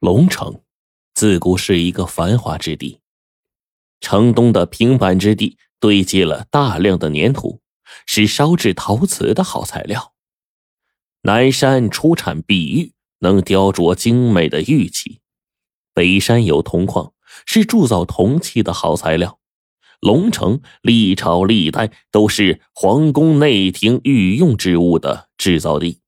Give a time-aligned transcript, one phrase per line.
[0.00, 0.62] 龙城
[1.12, 3.00] 自古是一个繁华之地，
[4.00, 7.60] 城东的平板之地堆积了大量的粘土，
[8.06, 10.14] 是烧制陶瓷的好材料。
[11.24, 15.20] 南山出产碧玉，能雕琢精美的玉器；
[15.92, 17.12] 北山有铜矿，
[17.44, 19.38] 是铸造铜器的好材料。
[20.00, 26.00] 龙城历朝历代都是皇宫内廷御用之物的制造地。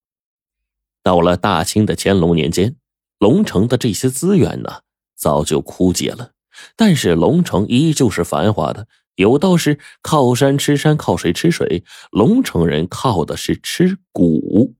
[1.02, 2.76] 到了大清的乾隆年间。
[3.22, 4.80] 龙城的这些资源呢，
[5.14, 6.32] 早就枯竭了，
[6.74, 8.88] 但是龙城依旧是繁华的。
[9.14, 14.74] 有道是靠山吃山，靠水吃水，龙城人靠的是吃谷。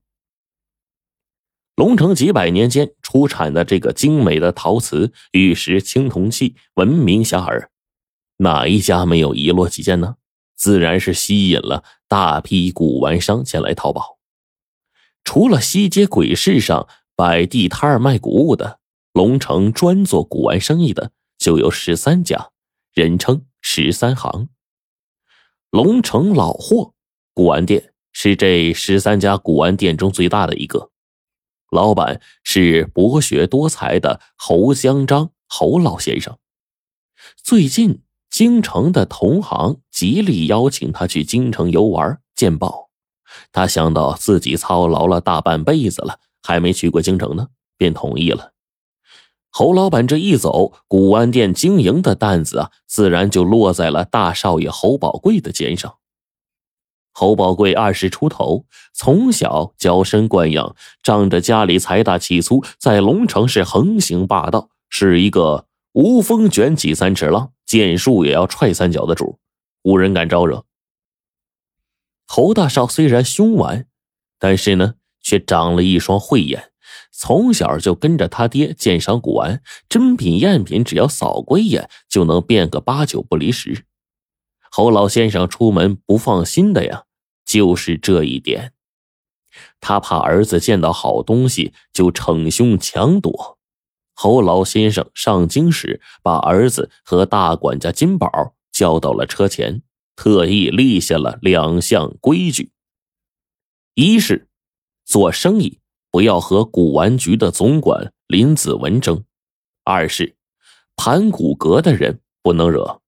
[1.77, 7.67] 龙城几百年间出产的这个精美的陶瓷、玉石、青铜器闻名遐迩，
[8.39, 10.17] 哪一家没有遗落几件呢？
[10.57, 14.19] 自然是吸引了大批古玩商前来淘宝。
[15.23, 16.89] 除了西街鬼市上。
[17.15, 18.79] 摆地摊儿卖古物的，
[19.13, 22.49] 龙城专做古玩生意的就有十三家，
[22.93, 24.49] 人称“十三行”。
[25.69, 26.93] 龙城老货
[27.33, 30.91] 古玩店是这十三家古玩店中最大的一个，
[31.69, 36.37] 老板是博学多才的侯香章侯老先生。
[37.37, 42.89] 最近，京城的同行极力邀请他去京城游玩见报，
[43.51, 46.19] 他想到自己操劳了大半辈子了。
[46.43, 48.51] 还没去过京城呢，便同意了。
[49.49, 55.97] 侯老板这一走，古玩店经营的担子啊，自然就落在了大少爷侯宝贵的肩上。
[57.11, 69.37] 侯宝贵二十出头，从小娇生惯养，仗着家里财大气粗，在龙城是横行霸道，是一个无风卷起三尺浪，见树也要踹三脚的主，
[69.83, 70.65] 无人敢招惹。
[72.25, 73.85] 侯大少虽然凶顽，
[74.39, 74.95] 但是呢。
[75.23, 76.71] 却长了一双慧眼，
[77.11, 83.85] 从小就跟着他爹鉴赏古玩，真品赝品，只要扫过一眼就能辨个八九不离十。
[84.69, 87.05] 侯老先生出门不放心的呀，
[87.45, 88.73] 就是这一点。
[89.79, 93.59] 他怕儿子见到好东西就逞凶强夺。
[94.15, 99.83] 侯老先生上京时，把儿子和大管家金宝叫到了车前，
[100.15, 102.71] 特意立下了两项规矩：
[103.93, 104.47] 一是。
[105.05, 105.79] 做生意
[106.11, 109.23] 不要和古玩局的总管林子文争。
[109.83, 110.35] 二是，
[110.95, 113.01] 盘古阁的人不能惹，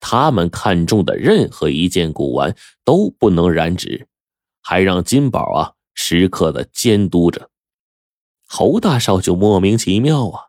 [0.00, 2.54] 他们看中的任何一件古玩
[2.84, 4.06] 都不能染指，
[4.60, 7.48] 还让金宝啊时刻的监督着。
[8.46, 10.44] 侯大少就莫名其妙啊，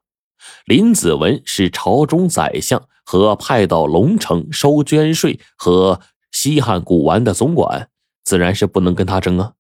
[0.66, 7.90] 林子文是朝中宰相和派到龙城收捐税和稀罕古玩的总管，
[8.24, 9.54] 自然是不能跟他争啊。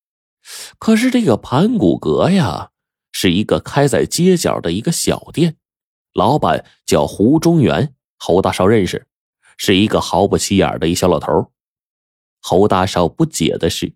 [0.77, 2.71] 可是这个盘古阁呀，
[3.11, 5.57] 是一个开在街角的一个小店，
[6.13, 9.07] 老板叫胡中元，侯大少认识，
[9.57, 11.51] 是一个毫不起眼的一小老头。
[12.41, 13.93] 侯大少不解的是，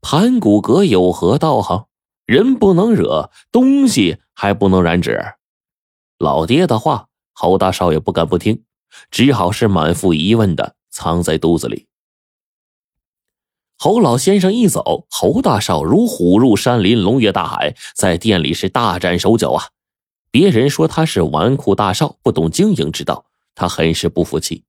[0.00, 1.86] 盘古阁有何道行？
[2.24, 5.20] 人不能惹，东西还不能染指。
[6.16, 8.62] 老爹的话，侯大少也不敢不听，
[9.10, 11.88] 只好是满腹疑问的藏在肚子里。
[13.82, 19.68] 侯老先生一走，侯大少如虎入山林，龙跃大海，在店里是大展手脚啊！
[20.30, 23.24] 别人说他是纨绔大少，不懂经营之道，
[23.54, 24.64] 他很是不服气。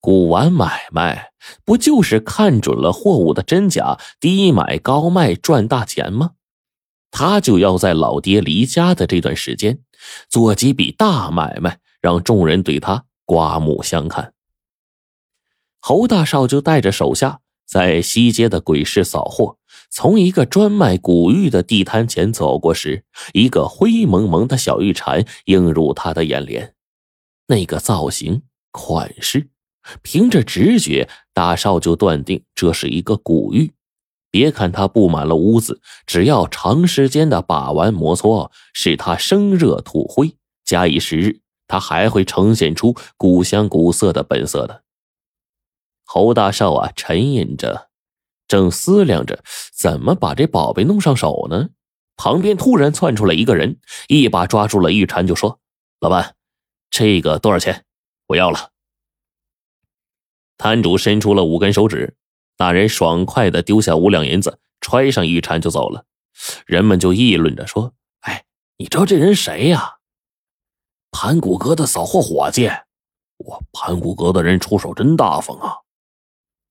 [0.00, 1.30] 古玩买卖
[1.64, 6.32] 不就是看准了货物的真假，低买高卖赚大钱吗？
[7.10, 9.78] 他就要在老爹离家的这段时间，
[10.28, 14.34] 做几笔大买卖，让众人对他刮目相看。
[15.80, 17.40] 侯大少就带着手下。
[17.66, 19.56] 在西街的鬼市扫货，
[19.90, 26.74] 从一个专卖古玉的地摊前走过时，一个灰蒙蒙的小玉蝉映入他的眼帘。
[27.48, 29.48] 那个造型、款式，
[30.02, 33.72] 凭着直觉，大少就断定这是一个古玉。
[34.30, 44.82] 别看它布满了污渍，只要长时间的把玩摩搓，使它生热吐灰，假以时日，它还会呈现出古香古色的本色的。
[46.06, 47.90] 侯大少啊，沉吟着，
[48.48, 49.42] 正思量着
[49.74, 51.70] 怎么把这宝贝弄上手呢。
[52.16, 55.60] 旁边突然窜出来一个人，一把抓住了玉蝉，就说
[56.00, 56.34] ：“老板，
[56.88, 57.84] 这个多少钱？
[58.28, 58.70] 我要了。”
[60.56, 62.16] 摊主伸出了五根手指，
[62.56, 66.06] 那人爽快的丢下五两银子，揣上玉蝉就走了。
[66.64, 67.92] 人们就议论着说
[68.22, 68.46] ：“哎，
[68.78, 69.96] 你知道这人谁呀？
[71.10, 72.70] 盘古阁的扫货伙计。
[73.38, 75.80] 我盘古阁的人出手真大方啊。”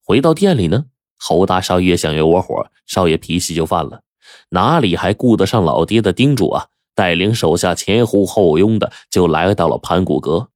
[0.06, 0.84] 回到店里呢，
[1.18, 4.02] 侯大少越想越窝火，少爷脾气就犯了，
[4.50, 6.68] 哪里还顾得上老爹的叮嘱啊？
[6.94, 10.50] 带领手下前呼后拥的就来到了盘古阁。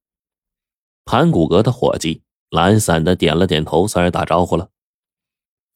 [1.03, 4.69] 盘古阁的伙计懒散的点了点头，算是打招呼了。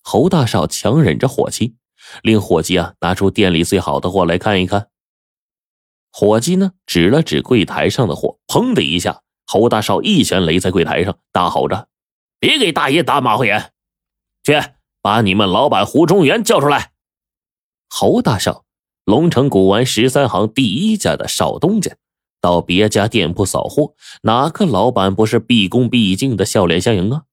[0.02, 1.76] 侯大少强忍着火气，
[2.24, 4.88] 令伙计啊拿出店里最好的货来看一看。
[6.14, 11.90] 伙计呢指了指柜台上的货，砰的一下，侯大少一拳擂在柜台上，大吼着
[12.46, 13.72] ：“别给大爷打马虎眼！
[14.44, 14.54] 去
[15.02, 16.92] 把你们老板胡中元叫出来！”
[17.90, 18.66] 侯大少，
[19.04, 21.96] 龙城古玩十三行第一家的少东家，
[22.40, 27.24] 到别家店铺扫货，哪个老板不是毕恭毕敬的笑脸相迎啊？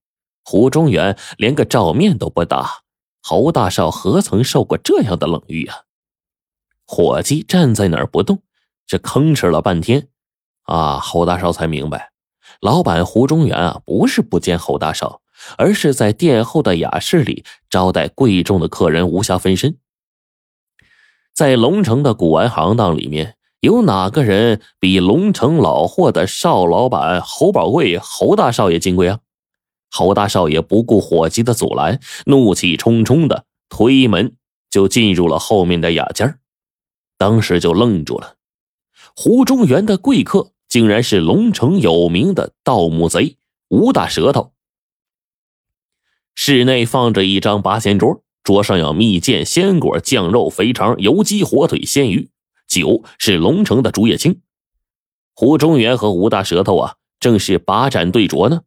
[0.44, 2.80] 胡中元连个照面都不打，
[3.20, 5.82] 侯大少何曾受过这样的冷遇啊？
[6.86, 8.42] 伙计站在那儿不动。
[8.86, 10.08] 这吭哧了半天，
[10.62, 12.12] 啊，侯大少才明白，
[12.60, 15.20] 老板胡中元啊，不是不见侯大少，
[15.56, 19.78] 而是在殿后的雅室里招待贵重的客人，无暇分身。
[21.34, 29.20] 在龙城的古玩行当里面，有哪个人比龙城老货的邵老板侯宝贵、侯大少爷金贵啊？
[29.90, 34.36] 侯大少爷不顾伙计的阻拦，怒气冲冲的推门
[34.70, 36.38] 就进入了后面的雅间
[37.18, 38.36] 当时就愣住了。
[39.14, 43.36] 胡中原的贵客竟然是龙城有名的盗墓贼
[43.68, 44.54] 吴大舌头。
[46.34, 52.30] 室内放着一张八仙桌，桌上有蜜饯、鲜果、酱肉、肥肠、油鸡、火腿、鲜鱼，
[52.66, 54.40] 酒是龙城的竹叶青。
[55.34, 58.62] 胡中原和吴大舌头啊，正是把盏对酌呢。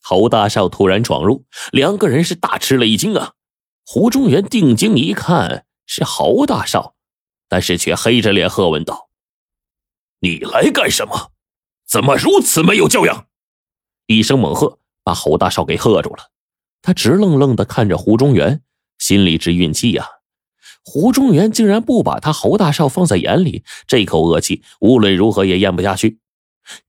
[0.00, 3.32] 侯大少突然闯入，两个人是大吃了一惊啊！
[3.84, 6.94] 胡中原定睛一看，是侯大少，
[7.48, 9.07] 但是却黑着脸喝问道。
[10.20, 11.30] 你来干什么？
[11.86, 13.26] 怎么如此没有教养？
[14.06, 16.30] 一声猛喝，把侯大少给喝住了。
[16.82, 18.62] 他直愣愣的看着胡中原，
[18.98, 20.06] 心里直运气呀。
[20.84, 26.18] 胡中原竟然不把他侯大少放在眼里，这口恶气无论如何也咽不下去。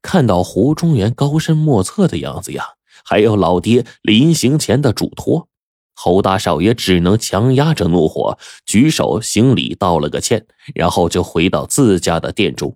[0.01, 2.65] 看到胡中原高深莫测的样子呀，
[3.03, 5.47] 还有老爹临行前的嘱托，
[5.93, 12.75] 侯大少也只能强压着怒火，举手行礼道了个歉，然后就回到自家的店中。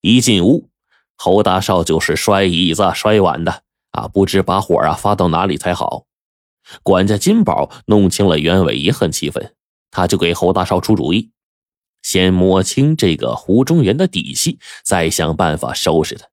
[0.00, 0.68] 一进屋，
[1.16, 6.04] 侯大少就是摔椅子、摔碗的啊，不知把火啊发到哪里才好。
[6.82, 9.54] 管家金宝弄清了原委，也很气愤，
[9.90, 11.30] 他就给侯大少出主意：
[12.02, 16.26] 先摸清这个胡中原的底细，再想办法收拾他。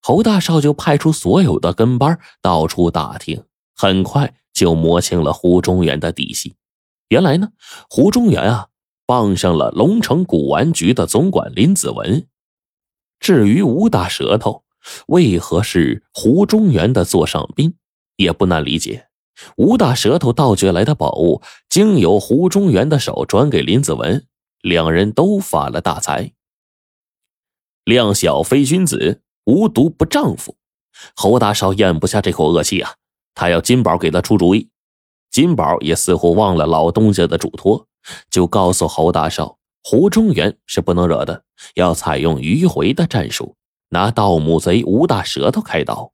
[0.00, 3.44] 侯大少就派出所有的跟班到处打听，
[3.74, 6.54] 很快就摸清了胡中原的底细。
[7.08, 7.48] 原来呢，
[7.90, 8.68] 胡中原啊
[9.04, 12.26] 傍上了龙城古玩局的总管林子文。
[13.24, 14.64] 至于吴大舌头
[15.06, 17.74] 为何是胡中原的座上宾，
[18.16, 19.08] 也不难理解。
[19.56, 21.40] 吴大舌头盗掘来的宝物，
[21.70, 24.26] 经由胡中原的手转给林子文，
[24.60, 26.32] 两人都发了大财。
[27.86, 30.58] 量小非君子，无毒不丈夫。
[31.16, 32.96] 侯大少咽不下这口恶气啊，
[33.34, 34.68] 他要金宝给他出主意。
[35.30, 37.88] 金宝也似乎忘了老东家的嘱托，
[38.28, 39.56] 就告诉侯大少。
[39.86, 41.44] 胡中原是不能惹的，
[41.74, 43.54] 要采用迂回的战术，
[43.90, 46.12] 拿盗墓贼吴大舌头开刀。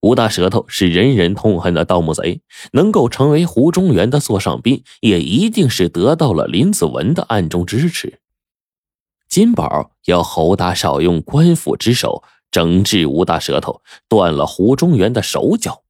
[0.00, 2.40] 吴大舌头是人人痛恨的盗墓贼，
[2.72, 8.20] 能够成为胡中原的座上宾，也一定是得到了林子文的暗中支持。
[9.28, 15.82] 金宝要侯大少用官府之手整治吴大舌头，断了胡中原的手脚。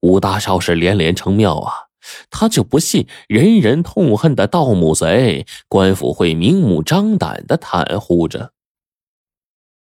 [0.00, 1.72] 吴大少是连连称妙啊。
[2.30, 8.52] 他就不信人人痛恨的盗墓贼，官府会明目张胆的袒护着。